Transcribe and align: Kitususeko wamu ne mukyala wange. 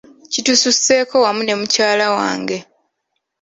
Kitususeko 0.31 1.13
wamu 1.25 1.41
ne 1.43 1.53
mukyala 1.59 2.05
wange. 2.15 2.57